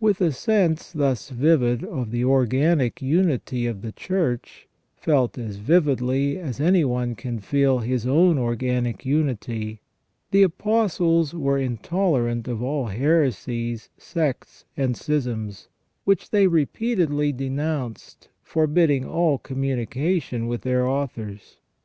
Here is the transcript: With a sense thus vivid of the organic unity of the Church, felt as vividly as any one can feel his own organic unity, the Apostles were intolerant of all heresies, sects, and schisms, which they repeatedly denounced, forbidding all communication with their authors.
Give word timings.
With 0.00 0.20
a 0.20 0.32
sense 0.32 0.90
thus 0.90 1.28
vivid 1.30 1.84
of 1.84 2.10
the 2.10 2.24
organic 2.24 3.00
unity 3.00 3.66
of 3.66 3.82
the 3.82 3.92
Church, 3.92 4.66
felt 4.96 5.38
as 5.38 5.58
vividly 5.58 6.38
as 6.38 6.58
any 6.58 6.84
one 6.84 7.14
can 7.14 7.38
feel 7.38 7.78
his 7.78 8.04
own 8.04 8.36
organic 8.36 9.06
unity, 9.06 9.80
the 10.32 10.42
Apostles 10.42 11.34
were 11.34 11.56
intolerant 11.56 12.48
of 12.48 12.60
all 12.60 12.86
heresies, 12.86 13.90
sects, 13.96 14.64
and 14.76 14.96
schisms, 14.96 15.68
which 16.02 16.30
they 16.30 16.48
repeatedly 16.48 17.30
denounced, 17.32 18.28
forbidding 18.42 19.04
all 19.04 19.38
communication 19.38 20.48
with 20.48 20.62
their 20.62 20.84
authors. 20.84 21.58